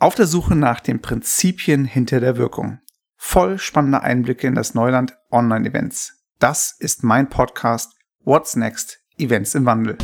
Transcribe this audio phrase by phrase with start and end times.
[0.00, 2.80] Auf der Suche nach den Prinzipien hinter der Wirkung.
[3.16, 6.24] Voll spannende Einblicke in das Neuland Online-Events.
[6.40, 7.94] Das ist mein Podcast
[8.24, 8.98] What's Next?
[9.18, 9.96] Events im Wandel.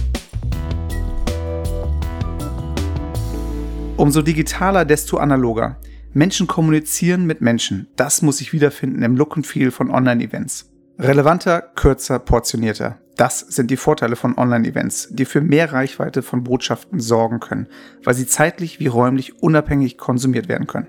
[3.96, 5.81] Umso digitaler, desto analoger.
[6.13, 7.88] Menschen kommunizieren mit Menschen.
[7.97, 10.71] Das muss sich wiederfinden im Look und Feel von Online-Events.
[11.01, 13.01] Relevanter, kürzer, portionierter.
[13.21, 17.66] Das sind die Vorteile von Online-Events, die für mehr Reichweite von Botschaften sorgen können,
[18.02, 20.87] weil sie zeitlich wie räumlich unabhängig konsumiert werden können.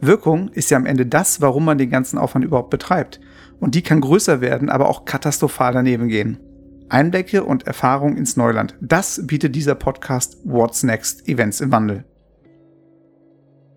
[0.00, 3.18] Wirkung ist ja am Ende das, warum man den ganzen Aufwand überhaupt betreibt.
[3.58, 6.38] Und die kann größer werden, aber auch katastrophal daneben gehen.
[6.90, 8.76] Einblicke und Erfahrung ins Neuland.
[8.80, 12.04] Das bietet dieser Podcast What's Next Events im Wandel.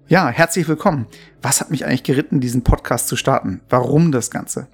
[0.07, 1.07] Ja, herzlich willkommen.
[1.41, 3.61] Was hat mich eigentlich geritten, diesen Podcast zu starten?
[3.69, 4.67] Warum das Ganze?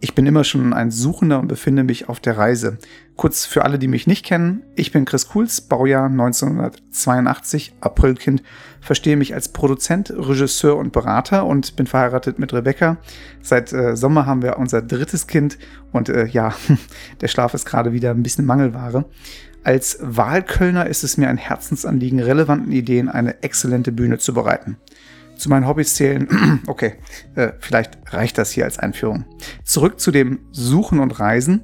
[0.00, 2.78] Ich bin immer schon ein Suchender und befinde mich auf der Reise.
[3.16, 8.44] Kurz für alle, die mich nicht kennen, ich bin Chris Kuhls, Baujahr 1982, Aprilkind,
[8.80, 12.98] verstehe mich als Produzent, Regisseur und Berater und bin verheiratet mit Rebecca.
[13.42, 15.58] Seit äh, Sommer haben wir unser drittes Kind
[15.90, 16.54] und äh, ja,
[17.20, 19.04] der Schlaf ist gerade wieder ein bisschen Mangelware.
[19.64, 24.76] Als Wahlkölner ist es mir ein Herzensanliegen, relevanten Ideen eine exzellente Bühne zu bereiten
[25.38, 26.28] zu meinen Hobbys zählen.
[26.66, 26.94] okay,
[27.34, 29.24] äh, vielleicht reicht das hier als Einführung.
[29.64, 31.62] Zurück zu dem Suchen und Reisen.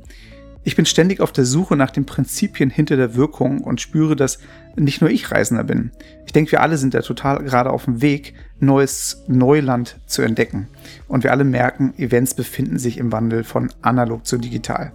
[0.66, 4.38] Ich bin ständig auf der Suche nach den Prinzipien hinter der Wirkung und spüre, dass
[4.76, 5.90] nicht nur ich Reisender bin.
[6.24, 10.68] Ich denke, wir alle sind da total gerade auf dem Weg, neues Neuland zu entdecken.
[11.06, 14.92] Und wir alle merken, Events befinden sich im Wandel von analog zu digital.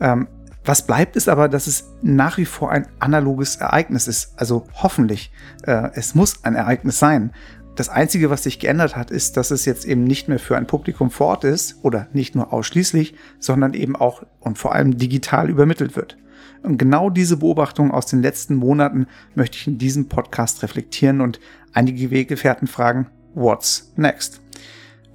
[0.00, 0.28] Ähm,
[0.64, 4.32] was bleibt ist aber, dass es nach wie vor ein analoges Ereignis ist.
[4.36, 5.30] Also hoffentlich.
[5.66, 7.32] Äh, es muss ein Ereignis sein.
[7.76, 10.66] Das Einzige, was sich geändert hat, ist, dass es jetzt eben nicht mehr für ein
[10.66, 15.50] Publikum vor Ort ist oder nicht nur ausschließlich, sondern eben auch und vor allem digital
[15.50, 16.16] übermittelt wird.
[16.62, 21.40] Und genau diese Beobachtung aus den letzten Monaten möchte ich in diesem Podcast reflektieren und
[21.72, 24.40] einige Weggefährten fragen, what's next?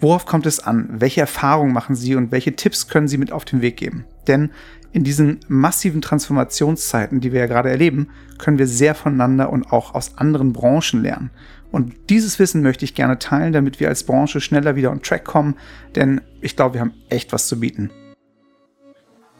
[0.01, 0.89] Worauf kommt es an?
[0.91, 4.05] Welche Erfahrungen machen Sie und welche Tipps können Sie mit auf den Weg geben?
[4.27, 4.51] Denn
[4.91, 9.93] in diesen massiven Transformationszeiten, die wir ja gerade erleben, können wir sehr voneinander und auch
[9.93, 11.29] aus anderen Branchen lernen.
[11.71, 15.23] Und dieses Wissen möchte ich gerne teilen, damit wir als Branche schneller wieder on track
[15.23, 15.55] kommen,
[15.95, 17.91] denn ich glaube, wir haben echt was zu bieten.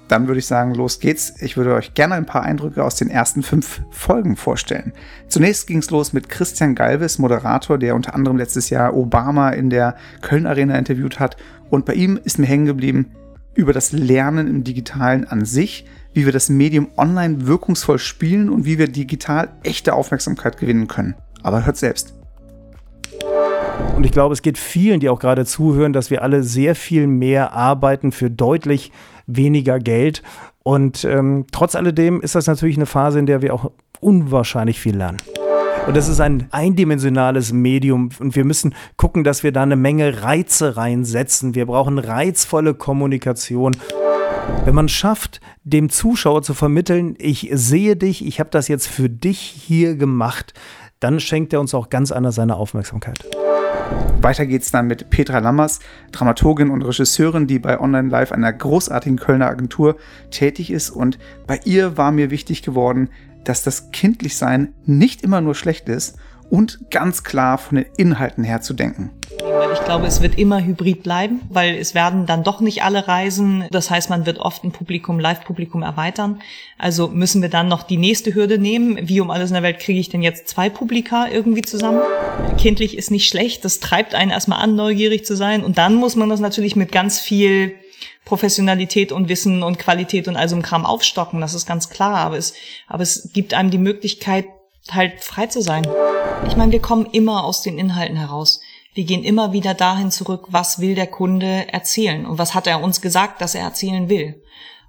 [0.07, 1.39] Dann würde ich sagen, los geht's.
[1.39, 4.91] Ich würde euch gerne ein paar Eindrücke aus den ersten fünf Folgen vorstellen.
[5.27, 9.69] Zunächst ging es los mit Christian Galvis, Moderator, der unter anderem letztes Jahr Obama in
[9.69, 11.37] der Köln Arena interviewt hat.
[11.69, 13.11] Und bei ihm ist mir hängen geblieben
[13.59, 18.63] über das Lernen im Digitalen an sich, wie wir das Medium online wirkungsvoll spielen und
[18.63, 21.15] wie wir digital echte Aufmerksamkeit gewinnen können.
[21.43, 22.13] Aber hört selbst.
[23.95, 27.05] Und ich glaube, es geht vielen, die auch gerade zuhören, dass wir alle sehr viel
[27.05, 28.93] mehr arbeiten für deutlich
[29.27, 30.23] weniger Geld.
[30.63, 34.95] Und ähm, trotz alledem ist das natürlich eine Phase, in der wir auch unwahrscheinlich viel
[34.95, 35.17] lernen.
[35.89, 40.21] Und das ist ein eindimensionales Medium und wir müssen gucken, dass wir da eine Menge
[40.21, 41.55] Reize reinsetzen.
[41.55, 43.75] Wir brauchen reizvolle Kommunikation.
[44.65, 49.09] Wenn man schafft, dem Zuschauer zu vermitteln, ich sehe dich, ich habe das jetzt für
[49.09, 50.53] dich hier gemacht,
[50.99, 53.25] dann schenkt er uns auch ganz anders seine Aufmerksamkeit.
[54.21, 55.79] Weiter geht's dann mit Petra Lammers,
[56.11, 59.95] Dramaturgin und Regisseurin, die bei Online Live, einer großartigen Kölner Agentur,
[60.29, 60.91] tätig ist.
[60.91, 61.17] Und
[61.47, 63.09] bei ihr war mir wichtig geworden,
[63.43, 66.17] dass das Kindlichsein nicht immer nur schlecht ist
[66.49, 69.11] und ganz klar von den Inhalten her zu denken.
[69.73, 73.65] Ich glaube, es wird immer hybrid bleiben, weil es werden dann doch nicht alle reisen.
[73.71, 76.41] Das heißt, man wird oft ein Publikum, Live-Publikum erweitern.
[76.77, 78.97] Also müssen wir dann noch die nächste Hürde nehmen.
[79.01, 82.01] Wie um alles in der Welt kriege ich denn jetzt zwei Publika irgendwie zusammen?
[82.57, 83.63] Kindlich ist nicht schlecht.
[83.63, 85.63] Das treibt einen erstmal an, neugierig zu sein.
[85.63, 87.73] Und dann muss man das natürlich mit ganz viel
[88.25, 91.41] Professionalität und Wissen und Qualität und all so einem Kram aufstocken.
[91.41, 92.17] Das ist ganz klar.
[92.17, 92.53] Aber es,
[92.87, 94.45] aber es gibt einem die Möglichkeit,
[94.91, 95.87] halt frei zu sein.
[96.47, 98.61] Ich meine, wir kommen immer aus den Inhalten heraus.
[98.93, 102.81] Wir gehen immer wieder dahin zurück, was will der Kunde erzählen und was hat er
[102.81, 104.41] uns gesagt, dass er erzählen will.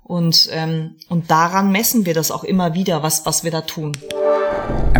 [0.02, 3.92] Und, ähm, und daran messen wir das auch immer wieder, was, was wir da tun.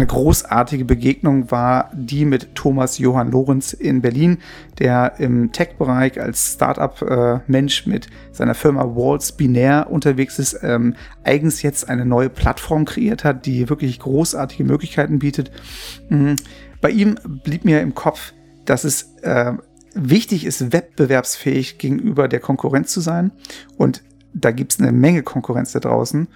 [0.00, 4.38] Eine großartige Begegnung war die mit Thomas Johann Lorenz in Berlin,
[4.78, 11.88] der im Tech-Bereich als Startup-Mensch mit seiner Firma Walls Binär unterwegs ist, ähm, eigens jetzt
[11.90, 15.50] eine neue Plattform kreiert hat, die wirklich großartige Möglichkeiten bietet.
[16.08, 16.36] Mhm.
[16.80, 18.32] Bei ihm blieb mir im Kopf,
[18.64, 19.52] dass es äh,
[19.94, 23.32] wichtig ist, wettbewerbsfähig gegenüber der Konkurrenz zu sein.
[23.76, 24.02] Und
[24.32, 26.28] da gibt es eine Menge Konkurrenz da draußen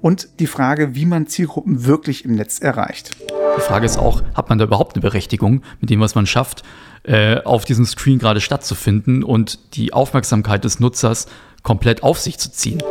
[0.00, 3.10] und die Frage, wie man Zielgruppen wirklich im Netz erreicht.
[3.56, 6.62] Die Frage ist auch, hat man da überhaupt eine Berechtigung mit dem, was man schafft,
[7.02, 11.26] äh, auf diesem Screen gerade stattzufinden und die Aufmerksamkeit des Nutzers
[11.62, 12.82] komplett auf sich zu ziehen?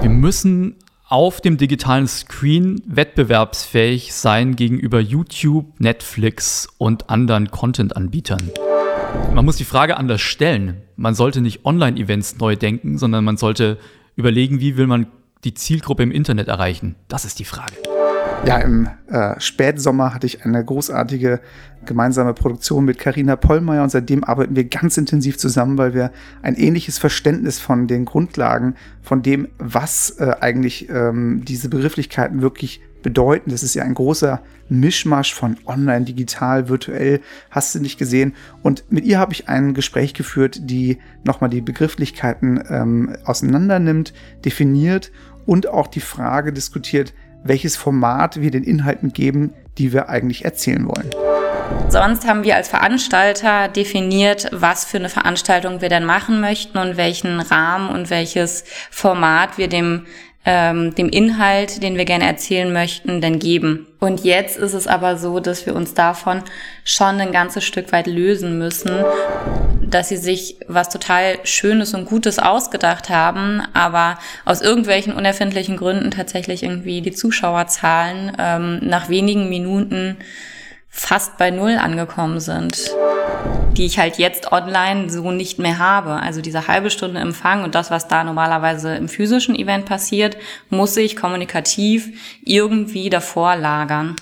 [0.00, 0.76] Wir müssen
[1.08, 8.50] auf dem digitalen Screen wettbewerbsfähig sein gegenüber YouTube, Netflix und anderen Content-Anbietern.
[9.34, 10.82] Man muss die Frage anders stellen.
[10.96, 13.78] Man sollte nicht Online-Events neu denken, sondern man sollte
[14.16, 15.06] überlegen, wie will man
[15.44, 16.96] die Zielgruppe im Internet erreichen.
[17.08, 17.74] Das ist die Frage.
[18.46, 21.40] Ja, im äh, Spätsommer hatte ich eine großartige
[21.86, 26.12] gemeinsame Produktion mit Karina Pollmeier und seitdem arbeiten wir ganz intensiv zusammen, weil wir
[26.42, 32.80] ein ähnliches Verständnis von den Grundlagen, von dem, was äh, eigentlich ähm, diese Begrifflichkeiten wirklich
[33.02, 33.50] bedeuten.
[33.50, 37.20] Das ist ja ein großer Mischmasch von online, digital, virtuell,
[37.50, 38.34] hast du nicht gesehen.
[38.62, 44.12] Und mit ihr habe ich ein Gespräch geführt, die nochmal die Begrifflichkeiten ähm, auseinander nimmt,
[44.44, 45.12] definiert
[45.46, 47.12] und auch die Frage diskutiert,
[47.42, 51.10] welches Format wir den Inhalten geben, die wir eigentlich erzählen wollen.
[51.88, 56.96] Sonst haben wir als Veranstalter definiert, was für eine Veranstaltung wir denn machen möchten und
[56.96, 60.06] welchen Rahmen und welches Format wir dem
[60.44, 63.86] ähm, dem Inhalt, den wir gerne erzählen möchten, denn geben.
[63.98, 66.42] Und jetzt ist es aber so, dass wir uns davon
[66.84, 68.92] schon ein ganzes Stück weit lösen müssen,
[69.80, 76.10] dass sie sich was total Schönes und Gutes ausgedacht haben, aber aus irgendwelchen unerfindlichen Gründen
[76.10, 80.18] tatsächlich irgendwie die Zuschauerzahlen ähm, nach wenigen Minuten
[80.90, 82.90] fast bei Null angekommen sind
[83.76, 86.12] die ich halt jetzt online so nicht mehr habe.
[86.14, 90.36] Also diese halbe Stunde Empfang und das, was da normalerweise im physischen Event passiert,
[90.70, 94.16] muss ich kommunikativ irgendwie davor lagern.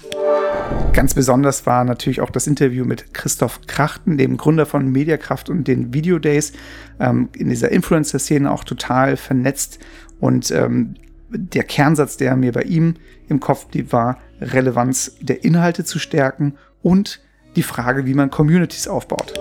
[0.93, 5.69] Ganz besonders war natürlich auch das Interview mit Christoph Krachten, dem Gründer von Mediakraft und
[5.69, 6.53] den Video Days,
[7.01, 9.79] ähm, in dieser Influencer-Szene auch total vernetzt.
[10.21, 10.95] Und ähm,
[11.31, 12.95] der Kernsatz, der mir bei ihm
[13.29, 17.21] im Kopf blieb, war, Relevanz der Inhalte zu stärken und
[17.57, 19.35] die Frage, wie man Communities aufbaut.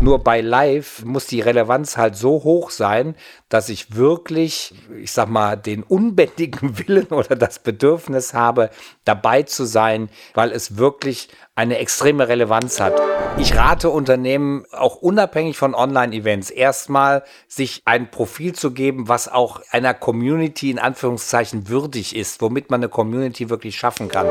[0.00, 3.16] Nur bei Live muss die Relevanz halt so hoch sein,
[3.48, 8.70] dass ich wirklich, ich sag mal, den unbändigen Willen oder das Bedürfnis habe,
[9.04, 13.00] dabei zu sein, weil es wirklich eine extreme Relevanz hat.
[13.38, 19.60] Ich rate Unternehmen auch unabhängig von Online-Events erstmal, sich ein Profil zu geben, was auch
[19.70, 24.28] einer Community in Anführungszeichen würdig ist, womit man eine Community wirklich schaffen kann.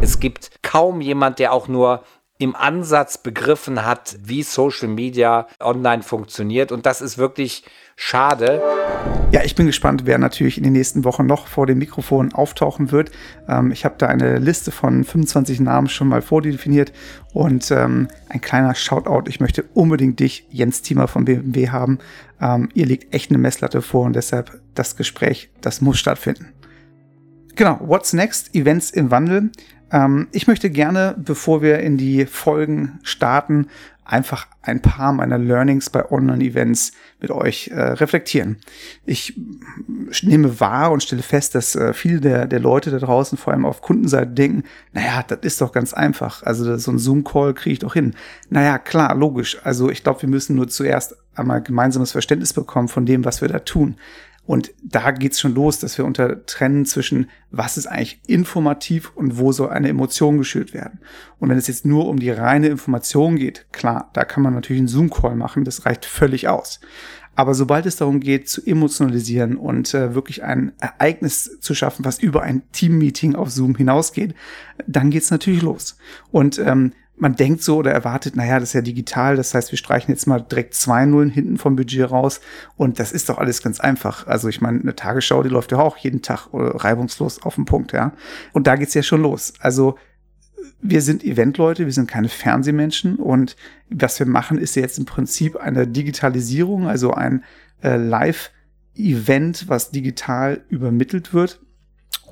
[0.00, 2.02] Es gibt kaum jemand, der auch nur
[2.42, 6.72] im Ansatz begriffen hat, wie Social Media online funktioniert.
[6.72, 7.62] Und das ist wirklich
[7.94, 8.60] schade.
[9.30, 12.90] Ja, ich bin gespannt, wer natürlich in den nächsten Wochen noch vor dem Mikrofon auftauchen
[12.90, 13.12] wird.
[13.48, 16.92] Ähm, ich habe da eine Liste von 25 Namen schon mal vordefiniert
[17.32, 19.28] und ähm, ein kleiner Shoutout.
[19.28, 22.00] Ich möchte unbedingt dich, Jens Thiemer von BMW haben.
[22.40, 26.48] Ähm, ihr legt echt eine Messlatte vor und deshalb das Gespräch, das muss stattfinden.
[27.54, 28.54] Genau, what's next?
[28.54, 29.50] Events im Wandel.
[29.92, 33.68] Ähm, ich möchte gerne, bevor wir in die Folgen starten,
[34.04, 38.58] einfach ein paar meiner Learnings bei Online-Events mit euch äh, reflektieren.
[39.06, 39.38] Ich
[40.22, 43.64] nehme wahr und stelle fest, dass äh, viele der, der Leute da draußen, vor allem
[43.64, 46.42] auf Kundenseite, denken, naja, das ist doch ganz einfach.
[46.42, 48.14] Also so ein Zoom-Call kriege ich doch hin.
[48.50, 49.58] Naja, klar, logisch.
[49.62, 53.48] Also ich glaube, wir müssen nur zuerst einmal gemeinsames Verständnis bekommen von dem, was wir
[53.48, 53.96] da tun.
[54.44, 59.52] Und da geht's schon los, dass wir untertrennen zwischen, was ist eigentlich informativ und wo
[59.52, 60.98] soll eine Emotion geschürt werden.
[61.38, 64.80] Und wenn es jetzt nur um die reine Information geht, klar, da kann man natürlich
[64.80, 66.80] einen Zoom-Call machen, das reicht völlig aus.
[67.34, 72.18] Aber sobald es darum geht, zu emotionalisieren und äh, wirklich ein Ereignis zu schaffen, was
[72.18, 74.34] über ein Team-Meeting auf Zoom hinausgeht,
[74.86, 75.96] dann geht's natürlich los.
[76.30, 79.78] Und ähm, man denkt so oder erwartet, naja, das ist ja digital, das heißt, wir
[79.78, 82.40] streichen jetzt mal direkt zwei Nullen hinten vom Budget raus
[82.76, 84.26] und das ist doch alles ganz einfach.
[84.26, 87.64] Also ich meine, eine Tagesschau, die läuft ja auch jeden Tag äh, reibungslos auf den
[87.64, 88.12] Punkt, ja.
[88.52, 89.52] Und da geht's ja schon los.
[89.60, 89.96] Also
[90.80, 93.56] wir sind Eventleute, wir sind keine Fernsehmenschen und
[93.88, 97.44] was wir machen, ist jetzt im Prinzip eine Digitalisierung, also ein
[97.82, 101.60] äh, Live-Event, was digital übermittelt wird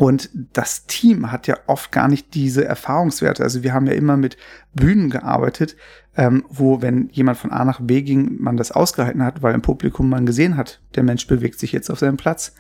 [0.01, 3.43] und das Team hat ja oft gar nicht diese Erfahrungswerte.
[3.43, 4.39] Also wir haben ja immer mit
[4.73, 5.77] Bühnen gearbeitet,
[6.17, 9.61] ähm, wo, wenn jemand von A nach B ging, man das ausgehalten hat, weil im
[9.61, 12.55] Publikum man gesehen hat, der Mensch bewegt sich jetzt auf seinem Platz.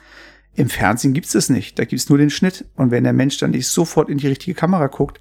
[0.54, 1.78] Im Fernsehen gibt's es nicht.
[1.78, 2.66] Da gibt's nur den Schnitt.
[2.76, 5.18] Und wenn der Mensch dann nicht sofort in die richtige Kamera guckt,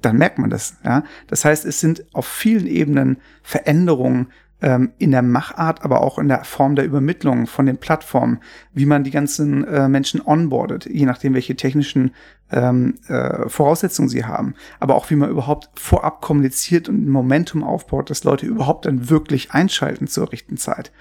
[0.00, 0.78] dann merkt man das.
[0.82, 1.04] Ja?
[1.26, 4.28] Das heißt, es sind auf vielen Ebenen Veränderungen
[4.64, 8.40] ähm, in der Machart, aber auch in der Form der Übermittlung von den Plattformen,
[8.72, 12.12] wie man die ganzen äh, Menschen onboardet, je nachdem, welche technischen
[12.50, 17.62] ähm, äh, Voraussetzungen sie haben, aber auch wie man überhaupt vorab kommuniziert und ein Momentum
[17.62, 20.92] aufbaut, dass Leute überhaupt dann wirklich einschalten zur richtigen Zeit.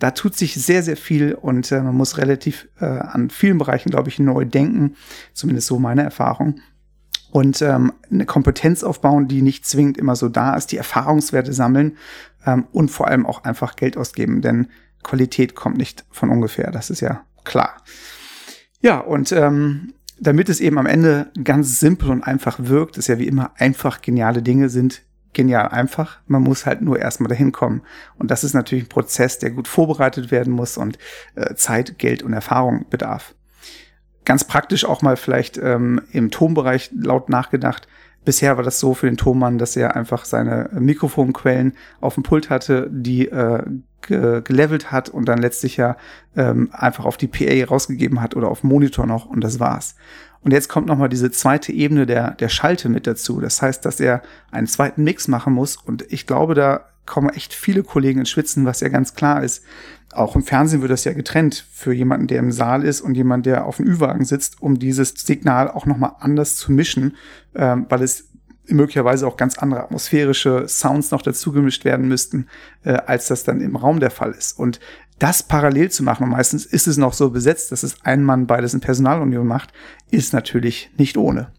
[0.00, 3.90] Da tut sich sehr, sehr viel und äh, man muss relativ äh, an vielen Bereichen,
[3.90, 4.96] glaube ich, neu denken,
[5.32, 6.56] zumindest so meine Erfahrung
[7.32, 11.96] und ähm, eine Kompetenz aufbauen, die nicht zwingend immer so da ist, die Erfahrungswerte sammeln
[12.46, 14.68] ähm, und vor allem auch einfach Geld ausgeben, denn
[15.02, 17.82] Qualität kommt nicht von ungefähr, das ist ja klar.
[18.82, 23.18] Ja, und ähm, damit es eben am Ende ganz simpel und einfach wirkt, ist ja
[23.18, 26.18] wie immer einfach geniale Dinge sind genial einfach.
[26.26, 27.80] Man muss halt nur erstmal dahin kommen.
[28.18, 30.98] Und das ist natürlich ein Prozess, der gut vorbereitet werden muss und
[31.36, 33.34] äh, Zeit, Geld und Erfahrung bedarf.
[34.24, 37.88] Ganz praktisch auch mal vielleicht ähm, im Tonbereich laut nachgedacht.
[38.24, 42.50] Bisher war das so für den Tonmann, dass er einfach seine Mikrofonquellen auf dem Pult
[42.50, 43.64] hatte, die äh,
[44.02, 45.96] ge gelevelt hat und dann letztlich ja
[46.36, 49.94] ähm, einfach auf die PA rausgegeben hat oder auf Monitor noch und das war's.
[50.42, 53.40] Und jetzt kommt nochmal diese zweite Ebene der, der Schalte mit dazu.
[53.40, 57.52] Das heißt, dass er einen zweiten Mix machen muss und ich glaube, da kommen echt
[57.54, 59.64] viele Kollegen ins Schwitzen, was ja ganz klar ist.
[60.12, 63.46] Auch im Fernsehen wird das ja getrennt für jemanden, der im Saal ist und jemand,
[63.46, 67.16] der auf dem Ü-Wagen sitzt, um dieses Signal auch nochmal anders zu mischen,
[67.54, 68.28] ähm, weil es
[68.66, 72.46] möglicherweise auch ganz andere atmosphärische Sounds noch dazu gemischt werden müssten,
[72.84, 74.58] äh, als das dann im Raum der Fall ist.
[74.58, 74.80] Und
[75.18, 78.46] das parallel zu machen, und meistens ist es noch so besetzt, dass es ein Mann
[78.46, 79.72] beides in Personalunion macht,
[80.10, 81.52] ist natürlich nicht ohne.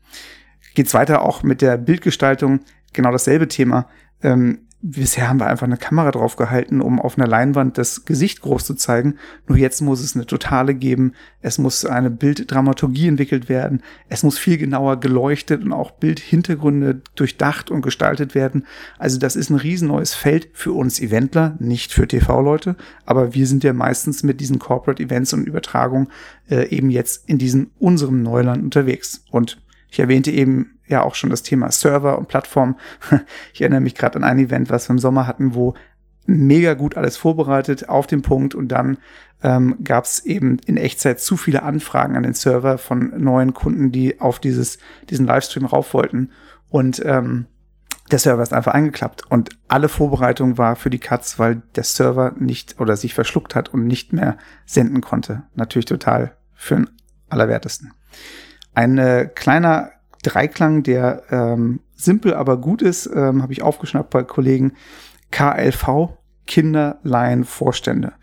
[0.75, 2.61] Geht's weiter auch mit der Bildgestaltung,
[2.93, 3.87] genau dasselbe Thema.
[4.21, 8.41] Ähm, bisher haben wir einfach eine Kamera drauf gehalten, um auf einer Leinwand das Gesicht
[8.41, 9.15] groß zu zeigen.
[9.47, 11.13] Nur jetzt muss es eine totale geben.
[11.41, 13.81] Es muss eine Bilddramaturgie entwickelt werden.
[14.09, 18.67] Es muss viel genauer geleuchtet und auch Bildhintergründe durchdacht und gestaltet werden.
[18.99, 22.75] Also das ist ein riesen neues Feld für uns Eventler, nicht für TV-Leute.
[23.05, 26.09] Aber wir sind ja meistens mit diesen Corporate Events und Übertragungen
[26.49, 29.23] äh, eben jetzt in diesem unserem Neuland unterwegs.
[29.31, 32.77] Und ich erwähnte eben ja auch schon das Thema Server und Plattform.
[33.53, 35.75] Ich erinnere mich gerade an ein Event, was wir im Sommer hatten, wo
[36.25, 38.97] mega gut alles vorbereitet auf den Punkt und dann
[39.43, 43.91] ähm, gab es eben in Echtzeit zu viele Anfragen an den Server von neuen Kunden,
[43.91, 44.77] die auf dieses,
[45.09, 46.31] diesen Livestream rauf wollten.
[46.69, 47.47] Und ähm,
[48.11, 52.33] der Server ist einfach eingeklappt und alle Vorbereitung war für die Cuts, weil der Server
[52.37, 55.43] nicht oder sich verschluckt hat und nicht mehr senden konnte.
[55.55, 56.89] Natürlich total für den
[57.29, 57.93] Allerwertesten.
[58.73, 59.91] Ein äh, kleiner
[60.23, 64.73] Dreiklang, der ähm, simpel, aber gut ist, ähm, habe ich aufgeschnappt bei Kollegen.
[65.31, 68.13] KLV, Kinder, Laien, Vorstände.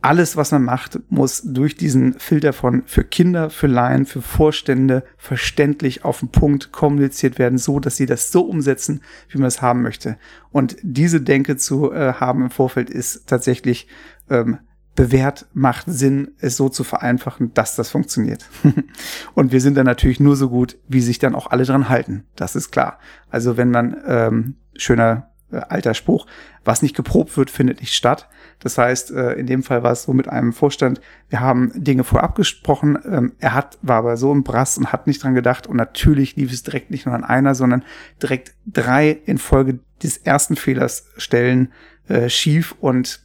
[0.00, 5.02] Alles, was man macht, muss durch diesen Filter von für Kinder, für Laien, für Vorstände
[5.16, 9.00] verständlich auf den Punkt kommuniziert werden, so dass sie das so umsetzen,
[9.30, 10.18] wie man es haben möchte.
[10.50, 13.88] Und diese Denke zu äh, haben im Vorfeld ist tatsächlich
[14.28, 14.58] ähm,
[14.94, 18.46] bewährt, macht Sinn, es so zu vereinfachen, dass das funktioniert.
[19.34, 22.24] und wir sind dann natürlich nur so gut, wie sich dann auch alle dran halten.
[22.36, 22.98] Das ist klar.
[23.30, 26.26] Also wenn man, ähm, schöner äh, alter Spruch,
[26.64, 28.28] was nicht geprobt wird, findet nicht statt.
[28.60, 32.04] Das heißt, äh, in dem Fall war es so mit einem Vorstand, wir haben Dinge
[32.04, 35.66] vorab gesprochen, ähm, er hat, war aber so im Brass und hat nicht dran gedacht
[35.66, 37.84] und natürlich lief es direkt nicht nur an einer, sondern
[38.22, 41.72] direkt drei in Folge des ersten Fehlers stellen
[42.08, 43.20] äh, schief und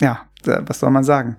[0.00, 1.36] ja, was soll man sagen?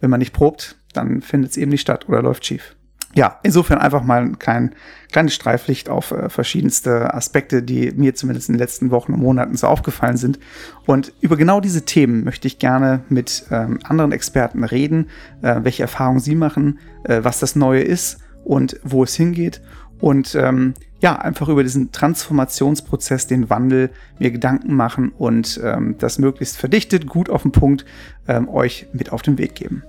[0.00, 2.76] Wenn man nicht probt, dann findet es eben nicht statt oder läuft schief.
[3.14, 4.74] Ja, insofern einfach mal ein klein,
[5.10, 9.56] kleines Streiflicht auf äh, verschiedenste Aspekte, die mir zumindest in den letzten Wochen und Monaten
[9.56, 10.38] so aufgefallen sind.
[10.84, 15.08] Und über genau diese Themen möchte ich gerne mit ähm, anderen Experten reden,
[15.40, 19.62] äh, welche Erfahrungen sie machen, äh, was das Neue ist und wo es hingeht
[20.00, 26.18] und ähm, ja, einfach über diesen Transformationsprozess, den Wandel mir Gedanken machen und ähm, das
[26.18, 27.84] möglichst verdichtet, gut auf den Punkt
[28.26, 29.82] ähm, euch mit auf den Weg geben.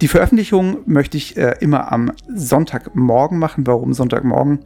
[0.00, 3.66] Die Veröffentlichung möchte ich äh, immer am Sonntagmorgen machen.
[3.66, 4.60] Warum Sonntagmorgen?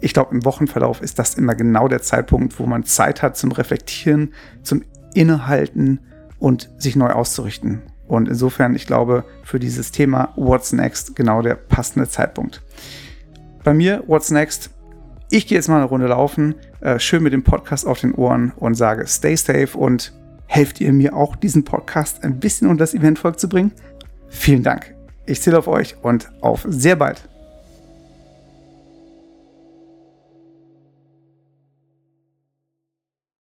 [0.00, 3.52] Ich glaube, im Wochenverlauf ist das immer genau der Zeitpunkt, wo man Zeit hat zum
[3.52, 4.82] Reflektieren, zum
[5.14, 6.00] Innehalten
[6.38, 7.82] und sich neu auszurichten.
[8.08, 12.62] Und insofern, ich glaube, für dieses Thema What's Next genau der passende Zeitpunkt.
[13.62, 14.70] Bei mir, What's Next?
[15.28, 18.52] Ich gehe jetzt mal eine Runde laufen, äh, schön mit dem Podcast auf den Ohren
[18.56, 20.14] und sage, stay safe und
[20.46, 23.72] helft ihr mir auch, diesen Podcast ein bisschen unter das Eventvolk zu bringen?
[24.28, 24.94] Vielen Dank.
[25.26, 27.28] Ich zähle auf euch und auf sehr bald.